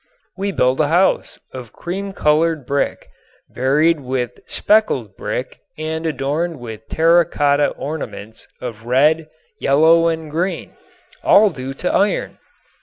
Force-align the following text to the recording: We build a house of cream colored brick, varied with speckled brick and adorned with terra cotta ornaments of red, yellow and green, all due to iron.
We 0.35 0.51
build 0.51 0.79
a 0.81 0.87
house 0.87 1.39
of 1.53 1.73
cream 1.73 2.11
colored 2.11 2.65
brick, 2.65 3.07
varied 3.51 3.99
with 3.99 4.39
speckled 4.49 5.15
brick 5.15 5.59
and 5.77 6.07
adorned 6.07 6.57
with 6.59 6.87
terra 6.89 7.23
cotta 7.23 7.67
ornaments 7.67 8.47
of 8.59 8.85
red, 8.87 9.27
yellow 9.59 10.07
and 10.07 10.31
green, 10.31 10.75
all 11.21 11.51
due 11.51 11.75
to 11.75 11.93
iron. 11.93 12.39